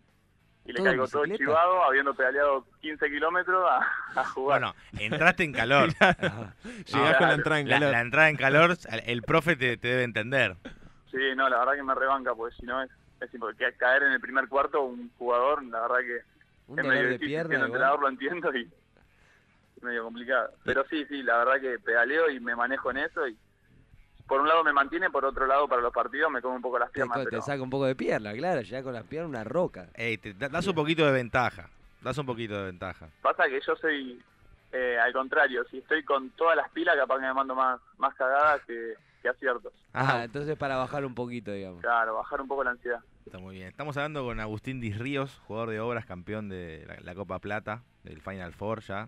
y 0.65 0.69
le 0.69 0.73
¿Todo 0.77 0.85
en 0.87 0.91
caigo 0.91 1.07
todo 1.07 1.25
chivado, 1.27 1.83
habiendo 1.83 2.13
pedaleado 2.15 2.65
15 2.81 3.09
kilómetros 3.09 3.63
a, 3.69 4.19
a 4.19 4.25
jugar. 4.25 4.59
Bueno, 4.61 4.75
entraste 4.99 5.43
en 5.43 5.53
calor. 5.53 5.89
Ajá. 5.99 6.55
Llegás 6.63 6.85
claro. 6.87 7.17
con 7.19 7.27
la 7.27 7.33
entrada 7.35 7.59
en 7.59 7.67
calor. 7.67 7.91
la 7.91 8.01
entrada 8.01 8.29
en 8.29 8.35
calor, 8.37 8.77
el 9.05 9.21
profe 9.21 9.55
te, 9.55 9.77
te 9.77 9.87
debe 9.89 10.03
entender. 10.03 10.55
Sí, 11.11 11.17
no, 11.35 11.47
la 11.49 11.59
verdad 11.59 11.73
que 11.75 11.83
me 11.83 11.95
rebanca, 11.95 12.33
porque 12.33 12.55
si 12.55 12.65
no 12.65 12.81
es, 12.81 12.89
es 13.21 13.29
caer 13.77 14.03
en 14.03 14.11
el 14.13 14.19
primer 14.19 14.47
cuarto 14.47 14.81
un 14.81 15.09
jugador, 15.17 15.63
la 15.65 15.81
verdad 15.81 15.97
que 15.99 16.21
Un 16.67 16.79
es 16.79 16.85
medio 16.85 17.03
de 17.03 17.07
difícil. 17.09 17.27
pierna. 17.27 17.49
Siendo 17.49 17.65
entrenador 17.67 18.01
lo 18.01 18.09
entiendo 18.09 18.55
y 18.55 18.69
es 19.77 19.83
medio 19.83 20.03
complicado. 20.03 20.51
Pero 20.63 20.83
sí, 20.89 21.05
sí, 21.05 21.21
la 21.23 21.37
verdad 21.37 21.61
que 21.61 21.79
pedaleo 21.79 22.29
y 22.29 22.39
me 22.39 22.55
manejo 22.55 22.91
en 22.91 22.97
eso 22.97 23.27
y 23.27 23.37
por 24.27 24.41
un 24.41 24.47
lado 24.47 24.63
me 24.63 24.73
mantiene, 24.73 25.09
por 25.09 25.23
otro 25.25 25.45
lado 25.45 25.67
para 25.67 25.81
los 25.81 25.93
partidos 25.93 26.31
me 26.31 26.41
como 26.41 26.55
un 26.55 26.61
poco 26.61 26.79
las 26.79 26.89
piernas. 26.91 27.17
te 27.23 27.25
pero- 27.29 27.41
saca 27.41 27.61
un 27.61 27.69
poco 27.69 27.85
de 27.85 27.95
pierna, 27.95 28.33
claro, 28.33 28.61
ya 28.61 28.81
con 28.83 28.93
las 28.93 29.03
piernas 29.03 29.29
una 29.29 29.43
roca. 29.43 29.87
Ey, 29.93 30.17
te 30.17 30.33
da- 30.33 30.49
das 30.49 30.65
un 30.67 30.75
poquito 30.75 31.05
de 31.05 31.11
ventaja. 31.11 31.69
Das 32.01 32.17
un 32.17 32.25
poquito 32.25 32.55
de 32.57 32.65
ventaja. 32.65 33.07
Pasa 33.21 33.45
que 33.45 33.59
yo 33.65 33.75
soy 33.75 34.21
eh, 34.71 34.97
al 34.99 35.13
contrario, 35.13 35.63
si 35.71 35.77
estoy 35.77 36.03
con 36.03 36.29
todas 36.31 36.55
las 36.57 36.69
pilas 36.71 36.95
capaz 36.97 37.15
que 37.15 37.21
me 37.21 37.33
mando 37.33 37.55
más, 37.55 37.79
más 37.97 38.13
cagadas 38.15 38.61
que, 38.67 38.93
que 39.21 39.29
aciertos. 39.29 39.71
Ah, 39.93 40.23
entonces 40.25 40.57
para 40.57 40.75
bajar 40.75 41.05
un 41.05 41.15
poquito, 41.15 41.51
digamos. 41.51 41.81
Claro, 41.81 42.15
bajar 42.15 42.41
un 42.41 42.47
poco 42.47 42.63
la 42.63 42.71
ansiedad. 42.71 42.99
Está 43.25 43.39
muy 43.39 43.55
bien. 43.55 43.69
Estamos 43.69 43.95
hablando 43.97 44.23
con 44.25 44.39
Agustín 44.39 44.81
Dis 44.81 44.99
Ríos, 44.99 45.39
jugador 45.47 45.69
de 45.69 45.79
obras, 45.79 46.05
campeón 46.05 46.49
de 46.49 46.83
la, 46.87 46.97
la 46.99 47.15
Copa 47.15 47.39
Plata, 47.39 47.83
del 48.03 48.21
Final 48.21 48.53
Four 48.53 48.81
ya 48.81 49.07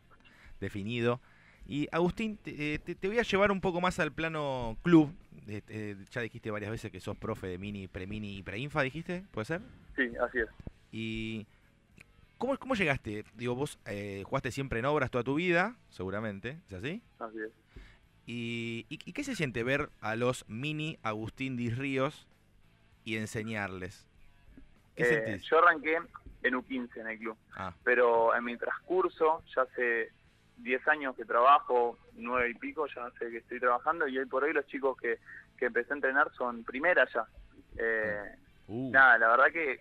definido. 0.60 1.20
Y 1.68 1.88
Agustín, 1.92 2.38
te, 2.38 2.76
eh, 2.76 2.80
te- 2.80 2.96
te 2.96 3.08
voy 3.08 3.20
a 3.20 3.24
llevar 3.24 3.52
un 3.52 3.60
poco 3.62 3.82
más 3.82 4.00
al 4.00 4.12
plano 4.14 4.78
club. 4.84 5.14
Eh, 5.48 5.62
eh, 5.68 5.96
ya 6.12 6.22
dijiste 6.22 6.50
varias 6.50 6.72
veces 6.72 6.92
que 6.92 7.00
sos 7.02 7.18
profe 7.18 7.48
de 7.48 7.58
mini, 7.58 7.88
pre-mini 7.88 8.38
y 8.38 8.44
pre-infa, 8.44 8.82
dijiste, 8.84 9.26
¿puede 9.32 9.46
ser? 9.46 9.62
Sí, 9.96 10.04
así 10.22 10.40
es. 10.40 10.48
Y 10.92 11.46
¿cómo, 12.38 12.58
cómo 12.58 12.76
llegaste? 12.76 13.26
Digo, 13.36 13.54
vos 13.56 13.80
eh, 13.86 14.24
jugaste 14.26 14.52
siempre 14.52 14.80
en 14.80 14.86
obras 14.86 15.12
toda 15.12 15.24
tu 15.26 15.36
vida, 15.36 15.76
seguramente, 15.90 16.58
¿es 16.68 16.74
así? 16.74 17.02
Así 17.20 17.38
es. 17.40 17.52
¿Y, 18.26 18.86
y, 18.90 19.00
y 19.06 19.14
qué 19.14 19.24
se 19.24 19.36
siente 19.36 19.64
ver 19.64 19.90
a 20.02 20.16
los 20.16 20.46
mini 20.50 20.98
Agustín 21.04 21.56
Dis 21.58 21.78
Ríos 21.78 22.28
y 23.06 23.16
enseñarles? 23.18 24.08
¿Qué 24.96 25.04
Eh, 25.04 25.08
sentís? 25.26 25.50
yo 25.50 25.60
arranqué 25.60 25.98
en 26.44 26.54
U15 26.56 26.98
en 27.02 27.08
el 27.08 27.20
club, 27.20 27.38
Ah, 27.56 27.74
pero 27.84 28.36
en 28.36 28.44
mi 28.44 28.58
transcurso, 28.58 29.44
ya 29.56 29.62
hace 29.64 30.12
10 30.58 30.88
años 30.88 31.16
que 31.16 31.26
trabajo, 31.26 31.98
9 32.14 32.50
y 32.50 32.54
pico, 32.56 32.88
ya 32.88 33.10
sé 33.20 33.30
que 33.30 33.38
estoy 33.38 33.60
trabajando 33.60 34.08
y 34.08 34.18
hoy 34.18 34.26
por 34.26 34.44
hoy 34.44 34.54
los 34.54 34.66
chicos 34.68 34.98
que, 34.98 35.20
que 35.58 35.66
empecé 35.66 35.94
a 35.94 35.96
entrenar 35.96 36.32
son 36.34 36.64
primera 36.64 37.08
ya. 37.14 37.26
Eh, 37.78 38.36
uh, 38.68 38.92
Nada, 38.92 39.18
la 39.18 39.30
verdad 39.30 39.52
que 39.52 39.80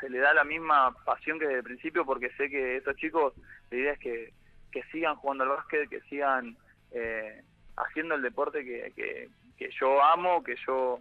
se 0.00 0.10
le 0.10 0.18
da 0.18 0.34
la 0.34 0.44
misma 0.44 0.94
pasión 1.04 1.38
que 1.38 1.46
desde 1.46 1.58
el 1.58 1.64
principio 1.64 2.04
porque 2.04 2.30
sé 2.36 2.48
que 2.48 2.76
esos 2.76 2.96
chicos, 2.96 3.34
la 3.70 3.76
idea 3.76 3.92
es 3.92 3.98
que, 3.98 4.32
que 4.70 4.82
sigan 4.84 5.16
jugando 5.16 5.44
al 5.44 5.50
básquet, 5.50 5.88
que 5.88 6.00
sigan 6.02 6.56
eh, 6.92 7.42
haciendo 7.76 8.14
el 8.14 8.22
deporte 8.22 8.64
que, 8.64 8.92
que, 8.94 9.28
que 9.56 9.70
yo 9.80 10.02
amo, 10.02 10.44
que 10.44 10.56
yo 10.66 11.00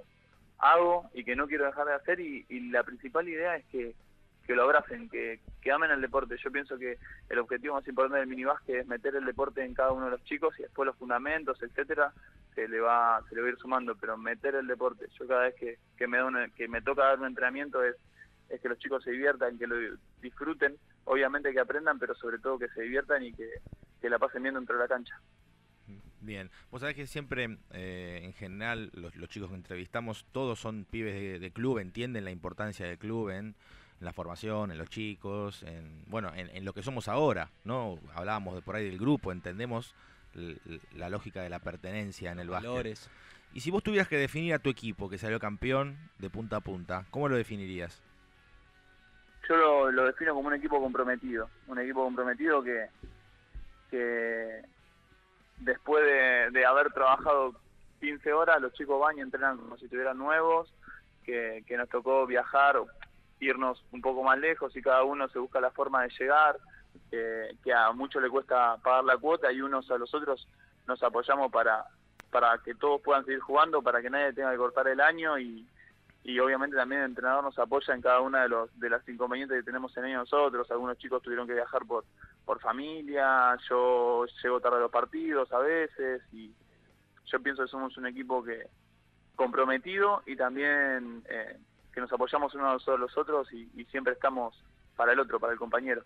hago 0.59 1.09
y 1.13 1.23
que 1.23 1.35
no 1.35 1.47
quiero 1.47 1.65
dejar 1.65 1.85
de 1.87 1.93
hacer 1.93 2.19
y, 2.19 2.45
y 2.49 2.69
la 2.69 2.83
principal 2.83 3.27
idea 3.27 3.55
es 3.57 3.65
que, 3.65 3.93
que 4.47 4.55
lo 4.55 4.63
abracen, 4.63 5.09
que, 5.09 5.41
que 5.61 5.71
amen 5.71 5.91
el 5.91 6.01
deporte. 6.01 6.37
Yo 6.41 6.49
pienso 6.51 6.77
que 6.77 6.97
el 7.29 7.39
objetivo 7.39 7.75
más 7.75 7.87
importante 7.87 8.19
del 8.19 8.27
minibásquet 8.27 8.77
es 8.77 8.87
meter 8.87 9.15
el 9.15 9.25
deporte 9.25 9.63
en 9.63 9.73
cada 9.73 9.91
uno 9.91 10.05
de 10.05 10.11
los 10.11 10.23
chicos 10.23 10.57
y 10.57 10.63
después 10.63 10.85
los 10.87 10.95
fundamentos, 10.95 11.61
etcétera, 11.61 12.13
se 12.55 12.67
le 12.67 12.79
va, 12.79 13.21
se 13.27 13.35
le 13.35 13.41
va 13.41 13.47
a 13.47 13.51
ir 13.51 13.57
sumando, 13.57 13.95
pero 13.95 14.17
meter 14.17 14.55
el 14.55 14.65
deporte. 14.65 15.07
Yo 15.19 15.27
cada 15.27 15.43
vez 15.43 15.55
que, 15.55 15.77
que 15.97 16.07
me 16.07 16.17
da 16.17 16.25
una- 16.25 16.49
que 16.49 16.67
me 16.67 16.81
toca 16.81 17.03
dar 17.03 17.19
un 17.19 17.27
entrenamiento 17.27 17.83
es, 17.83 17.95
es 18.49 18.61
que 18.61 18.69
los 18.69 18.79
chicos 18.79 19.03
se 19.03 19.11
diviertan, 19.11 19.57
que 19.57 19.67
lo 19.67 19.75
disfruten, 20.21 20.77
obviamente 21.03 21.51
que 21.51 21.59
aprendan, 21.59 21.99
pero 21.99 22.15
sobre 22.15 22.39
todo 22.39 22.57
que 22.57 22.69
se 22.69 22.83
diviertan 22.83 23.23
y 23.23 23.33
que, 23.33 23.49
que 24.01 24.09
la 24.09 24.17
pasen 24.17 24.43
bien 24.43 24.55
dentro 24.55 24.75
de 24.75 24.81
la 24.81 24.87
cancha. 24.87 25.19
Bien, 26.19 26.49
vos 26.71 26.81
sabés 26.81 26.95
que 26.95 27.07
siempre, 27.07 27.57
eh, 27.71 28.21
en 28.23 28.33
general, 28.33 28.89
los, 28.93 29.13
chicos 29.29 29.49
que 29.49 29.55
entrevistamos, 29.55 30.25
todos 30.31 30.59
son 30.59 30.83
pibes 30.83 31.39
de, 31.39 31.51
club, 31.51 31.77
entienden 31.77 32.25
la 32.25 32.31
importancia 32.31 32.85
del 32.85 32.97
club 32.97 33.29
en, 33.29 33.55
en 33.99 34.05
la 34.05 34.13
formación, 34.13 34.71
en 34.71 34.77
los 34.77 34.89
chicos, 34.89 35.63
en 35.63 36.03
bueno, 36.07 36.31
en, 36.35 36.49
en 36.49 36.65
lo 36.65 36.73
que 36.73 36.83
somos 36.83 37.07
ahora, 37.07 37.49
¿no? 37.63 37.99
Hablábamos 38.13 38.55
de 38.55 38.61
por 38.61 38.75
ahí 38.75 38.85
del 38.85 38.99
grupo, 38.99 39.31
entendemos 39.31 39.95
la 40.93 41.09
lógica 41.09 41.41
de 41.41 41.49
la 41.49 41.59
pertenencia 41.59 42.31
en 42.31 42.39
el 42.39 42.49
básquet. 42.49 42.69
Valores. 42.69 43.09
Y 43.53 43.61
si 43.61 43.71
vos 43.71 43.81
tuvieras 43.81 44.07
que 44.07 44.17
definir 44.17 44.53
a 44.53 44.59
tu 44.59 44.69
equipo 44.69 45.09
que 45.09 45.17
salió 45.17 45.39
campeón 45.39 45.97
de 46.19 46.29
punta 46.29 46.57
a 46.57 46.59
punta, 46.59 47.05
¿cómo 47.09 47.27
lo 47.27 47.37
definirías? 47.37 48.03
yo 49.47 49.55
lo, 49.55 49.91
lo 49.91 50.05
defino 50.05 50.33
como 50.33 50.47
un 50.47 50.55
equipo 50.55 50.81
comprometido, 50.81 51.49
un 51.67 51.79
equipo 51.79 52.03
comprometido 52.03 52.61
que, 52.61 52.87
que 53.89 54.61
después 55.59 56.03
de, 56.03 56.51
de 56.51 56.65
haber 56.65 56.91
trabajado 56.91 57.55
15 58.01 58.33
horas, 58.33 58.61
los 58.61 58.73
chicos 58.73 58.99
van 58.99 59.17
y 59.17 59.21
entrenan 59.21 59.57
como 59.57 59.77
si 59.77 59.85
estuvieran 59.85 60.17
nuevos, 60.17 60.73
que, 61.23 61.63
que 61.65 61.77
nos 61.77 61.89
tocó 61.89 62.25
viajar, 62.25 62.77
o 62.77 62.87
irnos 63.39 63.83
un 63.91 64.01
poco 64.01 64.23
más 64.23 64.37
lejos 64.39 64.75
y 64.75 64.81
cada 64.81 65.03
uno 65.03 65.27
se 65.29 65.39
busca 65.39 65.61
la 65.61 65.71
forma 65.71 66.03
de 66.03 66.09
llegar, 66.17 66.57
que, 67.11 67.55
que 67.63 67.73
a 67.73 67.91
muchos 67.91 68.21
le 68.21 68.29
cuesta 68.29 68.77
pagar 68.77 69.03
la 69.03 69.17
cuota 69.17 69.51
y 69.51 69.61
unos 69.61 69.89
a 69.91 69.97
los 69.97 70.13
otros 70.13 70.47
nos 70.87 71.01
apoyamos 71.03 71.51
para, 71.51 71.85
para 72.31 72.57
que 72.59 72.75
todos 72.75 73.01
puedan 73.01 73.25
seguir 73.25 73.39
jugando, 73.39 73.81
para 73.81 74.01
que 74.01 74.09
nadie 74.09 74.33
tenga 74.33 74.51
que 74.51 74.57
cortar 74.57 74.87
el 74.87 74.99
año 74.99 75.37
y, 75.37 75.65
y 76.23 76.39
obviamente 76.39 76.75
también 76.75 77.01
el 77.01 77.09
entrenador 77.09 77.43
nos 77.43 77.57
apoya 77.59 77.93
en 77.93 78.01
cada 78.01 78.21
una 78.21 78.43
de 78.43 78.49
los 78.49 78.79
de 78.79 78.89
las 78.89 79.07
inconvenientes 79.07 79.59
que 79.59 79.63
tenemos 79.63 79.95
en 79.97 80.05
ellos 80.05 80.31
nosotros. 80.31 80.69
Algunos 80.71 80.97
chicos 80.97 81.21
tuvieron 81.21 81.47
que 81.47 81.53
viajar 81.53 81.85
por 81.85 82.05
por 82.45 82.59
familia, 82.61 83.57
yo 83.69 84.25
llego 84.41 84.61
tarde 84.61 84.77
a 84.77 84.81
los 84.81 84.91
partidos 84.91 85.51
a 85.51 85.59
veces 85.59 86.21
y 86.31 86.53
yo 87.25 87.39
pienso 87.41 87.63
que 87.63 87.69
somos 87.69 87.97
un 87.97 88.07
equipo 88.07 88.43
que 88.43 88.67
comprometido 89.35 90.23
y 90.25 90.35
también 90.35 91.23
eh, 91.29 91.57
que 91.97 92.01
nos 92.01 92.13
apoyamos 92.13 92.53
unos 92.53 92.87
a 92.87 92.95
los 92.95 93.17
otros 93.17 93.51
y, 93.51 93.67
y 93.75 93.83
siempre 93.85 94.13
estamos 94.13 94.53
para 94.95 95.13
el 95.13 95.19
otro, 95.19 95.39
para 95.39 95.53
el 95.53 95.57
compañero. 95.57 96.03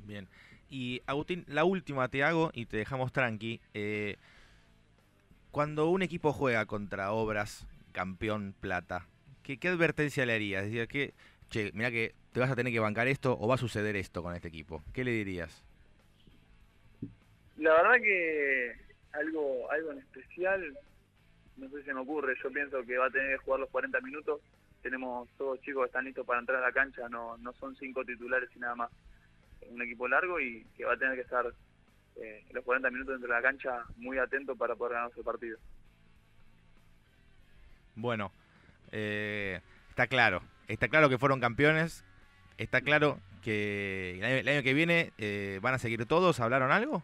Bien. 0.00 0.28
Y 0.68 1.00
Agustín, 1.06 1.46
la 1.48 1.64
última 1.64 2.08
te 2.08 2.22
hago 2.22 2.50
y 2.52 2.66
te 2.66 2.76
dejamos 2.76 3.10
tranqui. 3.10 3.58
Eh, 3.72 4.18
cuando 5.50 5.88
un 5.88 6.02
equipo 6.02 6.34
juega 6.34 6.66
contra 6.66 7.12
Obras, 7.12 7.66
campeón 7.92 8.54
plata, 8.60 9.06
¿qué, 9.42 9.58
qué 9.58 9.68
advertencia 9.68 10.26
le 10.26 10.34
harías? 10.34 10.64
Decir, 10.64 10.86
que, 10.88 11.14
che, 11.48 11.70
mira 11.72 11.90
que 11.90 12.14
te 12.34 12.40
vas 12.40 12.50
a 12.50 12.56
tener 12.56 12.70
que 12.70 12.80
bancar 12.80 13.08
esto 13.08 13.34
o 13.40 13.48
va 13.48 13.54
a 13.54 13.58
suceder 13.58 13.96
esto 13.96 14.22
con 14.22 14.34
este 14.34 14.48
equipo. 14.48 14.82
¿Qué 14.92 15.04
le 15.04 15.12
dirías? 15.12 15.64
La 17.56 17.72
verdad 17.72 17.94
que 17.94 18.76
algo 19.12 19.70
algo 19.70 19.92
en 19.92 19.98
especial 20.00 20.78
no 21.56 21.68
sé 21.70 21.78
si 21.78 21.84
se 21.84 21.94
me 21.94 22.00
ocurre. 22.00 22.34
Yo 22.42 22.50
pienso 22.50 22.84
que 22.84 22.98
va 22.98 23.06
a 23.06 23.10
tener 23.10 23.38
que 23.38 23.44
jugar 23.44 23.60
los 23.60 23.70
40 23.70 24.00
minutos. 24.02 24.42
Tenemos 24.82 25.28
todos 25.36 25.60
chicos 25.60 25.82
que 25.82 25.86
están 25.86 26.04
listos 26.04 26.26
para 26.26 26.40
entrar 26.40 26.62
a 26.62 26.66
la 26.66 26.72
cancha. 26.72 27.08
No, 27.08 27.36
no 27.38 27.52
son 27.54 27.76
cinco 27.76 28.04
titulares 28.04 28.48
y 28.54 28.58
nada 28.58 28.74
más. 28.74 28.90
Un 29.68 29.82
equipo 29.82 30.08
largo 30.08 30.40
y 30.40 30.64
que 30.76 30.84
va 30.84 30.94
a 30.94 30.96
tener 30.96 31.14
que 31.14 31.22
estar 31.22 31.44
eh, 32.16 32.44
los 32.52 32.64
40 32.64 32.90
minutos 32.90 33.14
dentro 33.14 33.28
de 33.28 33.40
la 33.40 33.42
cancha 33.42 33.84
muy 33.96 34.18
atento 34.18 34.56
para 34.56 34.74
poder 34.74 34.94
ganar 34.94 35.12
su 35.12 35.22
partido. 35.22 35.58
Bueno, 37.94 38.32
eh, 38.92 39.60
está 39.90 40.06
claro. 40.06 40.42
Está 40.68 40.88
claro 40.88 41.08
que 41.08 41.18
fueron 41.18 41.40
campeones. 41.40 42.04
Está 42.56 42.80
claro 42.80 43.18
que 43.42 44.16
el 44.18 44.24
año, 44.24 44.34
el 44.36 44.48
año 44.48 44.62
que 44.62 44.74
viene 44.74 45.12
eh, 45.18 45.58
van 45.62 45.74
a 45.74 45.78
seguir 45.78 46.06
todos. 46.06 46.40
¿Hablaron 46.40 46.72
algo? 46.72 47.02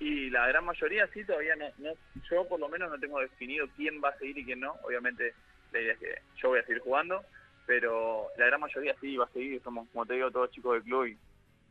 Y 0.00 0.30
la 0.30 0.46
gran 0.48 0.64
mayoría 0.64 1.06
sí, 1.14 1.24
todavía 1.24 1.56
no, 1.56 1.66
no, 1.78 1.90
yo 2.30 2.46
por 2.48 2.60
lo 2.60 2.68
menos 2.68 2.90
no 2.90 2.98
tengo 2.98 3.20
definido 3.20 3.66
quién 3.76 4.02
va 4.02 4.10
a 4.10 4.18
seguir 4.18 4.38
y 4.38 4.44
quién 4.44 4.60
no. 4.60 4.72
Obviamente 4.82 5.34
la 5.74 5.80
idea 5.80 5.92
es 5.94 5.98
que 5.98 6.14
yo 6.42 6.48
voy 6.48 6.58
a 6.60 6.64
seguir 6.64 6.80
jugando, 6.82 7.22
pero 7.66 8.28
la 8.38 8.46
gran 8.46 8.60
mayoría 8.60 8.94
sí 9.00 9.16
va 9.16 9.24
a 9.26 9.32
seguir. 9.32 9.62
Somos, 9.62 9.88
como 9.92 10.06
te 10.06 10.14
digo, 10.14 10.30
todos 10.30 10.50
chicos 10.50 10.74
del 10.74 10.82
club 10.82 11.06
y 11.06 11.18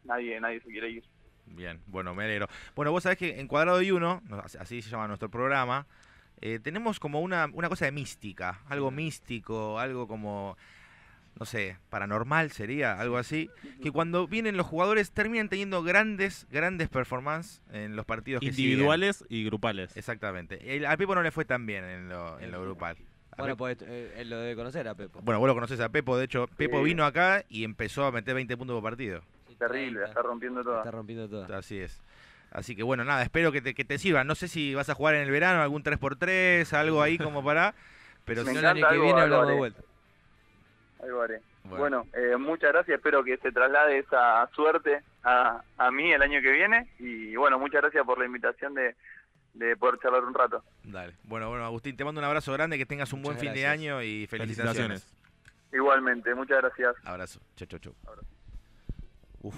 nadie, 0.03 0.39
nadie 0.39 0.59
se 0.61 0.69
quiere 0.69 0.89
ir. 0.89 1.03
Bien, 1.45 1.81
bueno, 1.87 2.15
me 2.15 2.23
alegro. 2.23 2.47
Bueno, 2.75 2.91
vos 2.91 3.03
sabés 3.03 3.17
que 3.17 3.39
en 3.39 3.47
Cuadrado 3.47 3.81
y 3.81 3.91
Uno, 3.91 4.21
no, 4.29 4.39
así- 4.39 4.81
se 4.81 4.89
llama 4.89 5.07
nuestro 5.07 5.29
programa, 5.29 5.85
eh, 6.41 6.59
tenemos 6.61 6.99
como 6.99 7.21
una, 7.21 7.47
una 7.53 7.69
cosa 7.69 7.85
de 7.85 7.91
mística, 7.91 8.61
algo 8.69 8.91
místico, 8.91 9.77
algo 9.79 10.07
como, 10.07 10.57
no 11.39 11.45
sé, 11.45 11.77
paranormal 11.89 12.51
sería, 12.51 12.99
algo 12.99 13.17
así, 13.17 13.49
que 13.81 13.91
cuando 13.91 14.27
vienen 14.27 14.57
los 14.57 14.65
jugadores 14.65 15.11
terminan 15.11 15.47
teniendo 15.49 15.83
grandes, 15.83 16.47
grandes 16.49 16.89
performances 16.89 17.61
en 17.71 17.95
los 17.95 18.05
partidos 18.05 18.39
que. 18.39 18.47
Individuales 18.47 19.23
y 19.29 19.43
grupales. 19.45 19.95
Exactamente. 19.95 20.75
El, 20.75 20.85
a 20.85 20.97
Pepo 20.97 21.13
no 21.13 21.21
le 21.23 21.31
fue 21.31 21.45
tan 21.45 21.65
bien 21.65 21.83
en 21.83 22.09
lo, 22.09 22.39
en 22.39 22.51
lo 22.51 22.61
grupal. 22.61 22.97
Bueno, 23.37 23.57
pues 23.57 23.77
eh, 23.81 24.13
él 24.17 24.29
lo 24.29 24.37
debe 24.39 24.55
conocer 24.55 24.87
a 24.87 24.95
Pepo. 24.95 25.19
bueno, 25.21 25.39
vos 25.39 25.47
lo 25.47 25.53
conocés 25.55 25.79
a 25.79 25.89
Pepo, 25.89 26.17
de 26.17 26.25
hecho, 26.25 26.47
Pepo 26.57 26.79
Sí. 26.79 26.83
vino 26.85 27.05
acá 27.05 27.43
y 27.49 27.63
empezó 27.63 28.05
a 28.05 28.11
meter 28.11 28.35
20 28.35 28.55
puntos 28.57 28.75
por 28.75 28.83
partido. 28.83 29.21
Sí, 29.47 29.55
Terrible, 29.55 29.99
la 30.01 30.05
30. 30.05 30.09
está 30.09 30.21
rompiendo 30.21 30.63
toda. 30.63 30.77
Está 30.79 30.91
rompiendo 30.91 31.29
todo. 31.29 31.55
Así 31.55 31.79
es. 31.79 32.01
Así 32.51 32.75
que 32.75 32.83
bueno, 32.83 33.03
nada, 33.03 33.23
espero 33.23 33.51
que 33.51 33.61
te, 33.61 33.73
que 33.73 33.83
te 33.85 33.97
sirva. 33.97 34.23
No 34.23 34.35
sé 34.35 34.47
si 34.47 34.75
vas 34.75 34.89
a 34.89 34.93
jugar 34.93 35.15
en 35.15 35.21
el 35.21 35.31
verano 35.31 35.61
algún 35.63 35.83
3x3, 35.83 36.71
algo 36.73 37.01
ahí 37.01 37.17
como 37.17 37.43
para... 37.43 37.73
Pero 38.25 38.43
Me 38.43 38.49
si 38.49 38.53
no, 38.53 38.59
el 38.59 38.65
año 38.67 38.75
que 38.87 38.93
algo, 38.93 39.03
viene 39.05 39.21
algo 39.21 39.35
hablamos 39.35 39.47
de 39.47 39.51
haré. 39.51 39.59
vuelta. 39.59 39.81
Algo 41.01 41.21
haré. 41.21 41.41
bueno, 41.63 41.77
Bueno, 41.77 42.07
eh, 42.13 42.37
muchas 42.37 42.71
gracias. 42.71 42.95
Espero 42.97 43.23
que 43.23 43.37
se 43.37 43.51
traslade 43.51 43.97
esa 43.99 44.47
suerte 44.53 45.01
a, 45.23 45.61
a 45.77 45.91
mí 45.91 46.11
el 46.13 46.21
año 46.21 46.41
que 46.41 46.51
viene. 46.51 46.87
Y 46.99 47.35
bueno, 47.35 47.57
muchas 47.59 47.81
gracias 47.81 48.05
por 48.05 48.17
la 48.19 48.25
invitación 48.25 48.73
de, 48.75 48.95
de 49.53 49.77
poder 49.77 49.99
charlar 50.01 50.23
un 50.23 50.33
rato. 50.33 50.63
dale. 50.83 51.13
Bueno, 51.23 51.49
bueno, 51.49 51.65
Agustín, 51.65 51.95
te 51.95 52.03
mando 52.03 52.19
un 52.19 52.25
abrazo 52.25 52.51
grande, 52.53 52.77
que 52.77 52.85
tengas 52.85 53.13
un 53.13 53.21
buen 53.21 53.37
fin 53.37 53.53
de 53.53 53.67
año 53.67 54.01
y 54.01 54.25
felicitaciones. 54.27 55.03
Felicitaciones. 55.03 55.13
Igualmente, 55.73 56.33
muchas 56.35 56.57
gracias. 56.61 56.95
Abrazo. 57.03 57.39
Chau, 57.55 57.67
chau, 57.67 57.79
chau. 57.79 57.95
Abrazo. 58.05 58.27
Uf, 59.41 59.55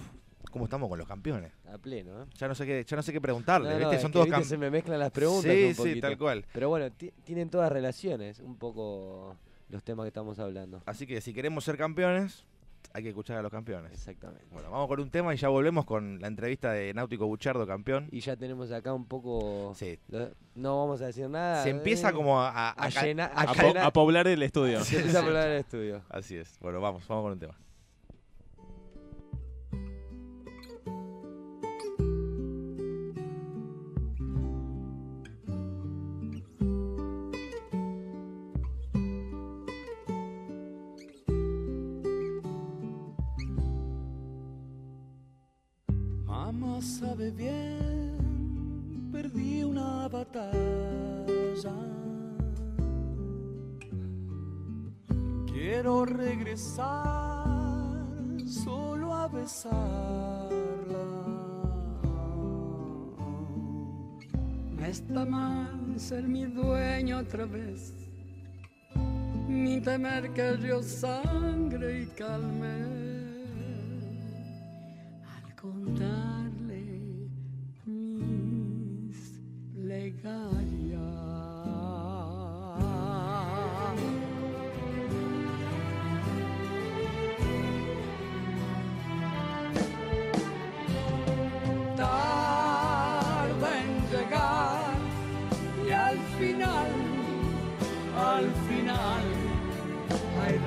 ¿cómo 0.51 0.65
estamos 0.65 0.89
con 0.89 0.97
los 0.97 1.07
campeones? 1.07 1.51
A 1.71 1.77
pleno, 1.77 2.23
¿eh? 2.23 2.25
Ya 2.37 2.47
no 2.47 2.55
sé 2.55 2.65
qué, 2.65 2.83
ya 2.83 2.95
no 2.97 3.03
sé 3.03 3.11
qué 3.13 3.21
preguntarle, 3.21 3.69
No, 3.69 3.73
no, 3.75 3.79
¿viste? 3.79 3.95
es 3.95 4.01
Son 4.01 4.11
que, 4.11 4.13
todos 4.13 4.25
viste, 4.27 4.41
cam- 4.41 4.45
se 4.45 4.57
me 4.57 4.69
mezclan 4.71 4.99
las 4.99 5.11
preguntas 5.11 5.51
Sí, 5.51 5.63
un 5.65 5.75
sí, 5.75 6.01
tal 6.01 6.17
cual. 6.17 6.45
Pero 6.53 6.69
bueno, 6.69 6.91
ti- 6.91 7.11
tienen 7.23 7.49
todas 7.49 7.71
relaciones, 7.71 8.39
un 8.39 8.57
poco 8.57 9.37
los 9.69 9.83
temas 9.83 10.05
que 10.05 10.07
estamos 10.09 10.39
hablando. 10.39 10.81
Así 10.85 11.05
que 11.05 11.21
si 11.21 11.33
queremos 11.33 11.63
ser 11.63 11.77
campeones, 11.77 12.45
hay 12.93 13.03
que 13.03 13.09
escuchar 13.09 13.37
a 13.37 13.41
los 13.41 13.51
campeones. 13.51 13.91
Exactamente. 13.91 14.45
Bueno, 14.51 14.69
vamos 14.71 14.87
con 14.87 14.99
un 14.99 15.09
tema 15.09 15.33
y 15.33 15.37
ya 15.37 15.49
volvemos 15.49 15.85
con 15.85 16.19
la 16.19 16.27
entrevista 16.27 16.71
de 16.71 16.93
Náutico 16.93 17.25
Buchardo, 17.27 17.65
campeón. 17.67 18.07
Y 18.11 18.19
ya 18.21 18.35
tenemos 18.35 18.71
acá 18.71 18.93
un 18.93 19.05
poco... 19.05 19.73
Sí, 19.75 19.99
lo- 20.09 20.29
No 20.55 20.77
vamos 20.79 21.01
a 21.01 21.07
decir 21.07 21.29
nada. 21.29 21.63
se 21.63 21.69
empieza 21.69 22.09
eh, 22.09 22.13
como 22.13 22.41
a, 22.41 22.49
a- 22.49 22.69
a 22.69 22.85
a 22.85 22.91
ca- 22.91 23.01
llenar- 23.03 23.31
a 23.35 23.53
po- 23.91 23.91
poblar 23.93 24.27
el 24.27 24.41
estudio. 24.43 24.79
Se 24.83 24.97
empieza 24.97 25.19
a 25.19 25.23
hablar 25.23 25.47
en 25.47 25.53
el 25.53 25.59
estudio. 25.59 26.01
Así 26.09 26.37
es. 26.37 26.57
Bueno, 26.59 26.79
vamos, 26.81 27.07
vamos 27.07 27.23
con 27.23 27.31
un 27.33 27.39
tema. 27.39 27.57
Sabe 47.15 47.31
bien, 47.31 49.09
perdí 49.11 49.63
una 49.63 50.09
batalla. 50.09 51.73
Quiero 55.47 56.05
regresar 56.05 57.45
solo 58.45 59.13
a 59.13 59.27
besarla. 59.29 59.77
No 64.77 64.85
está 64.85 65.25
mal 65.25 65.97
ser 65.97 66.27
mi 66.27 66.45
dueño 66.45 67.19
otra 67.19 67.45
vez, 67.45 67.93
ni 69.47 69.79
temer 69.79 70.33
que 70.33 70.51
río 70.57 70.83
sangre 70.83 72.01
y 72.01 72.07
calme 72.07 73.04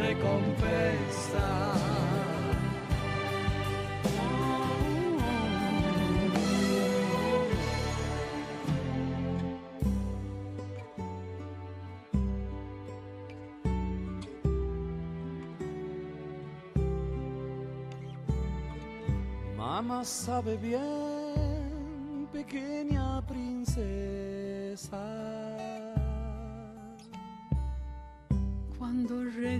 recompensa. 0.09 1.49
Mamá 19.57 20.05
sabe 20.05 20.57
bien, 20.57 22.29
pequeña 22.33 23.23
princesa. 23.27 24.19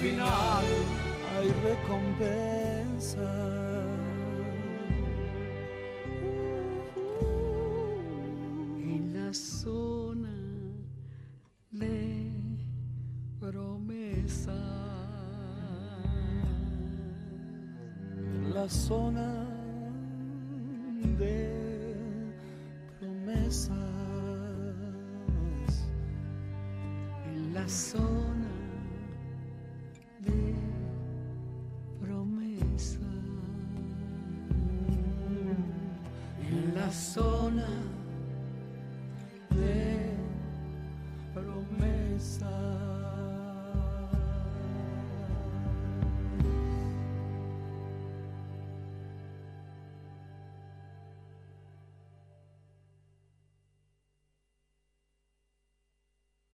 final 0.00 0.64
hay 1.36 1.48
recompensa. 1.62 3.28
en 8.78 9.12
la 9.12 9.32
zona 9.34 10.34
de 11.70 12.32
promesa. 13.38 14.58
La 18.54 18.68
zona 18.68 19.46
de 21.18 21.94
promesas. 22.98 23.76
En 27.26 27.54
la 27.54 27.68
zona 27.68 28.39